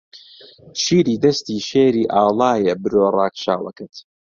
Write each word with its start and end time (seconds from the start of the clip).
شیری 0.81 1.15
دەستی 1.23 1.59
شێری 1.69 2.09
ئاڵایە 2.13 2.73
برۆ 2.83 3.05
ڕاکشاوەکەت 3.17 3.95